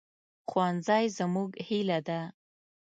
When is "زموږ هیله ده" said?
1.17-2.19